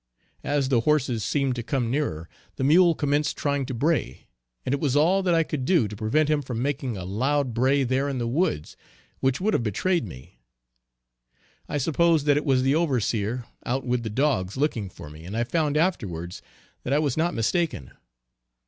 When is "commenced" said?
2.95-3.37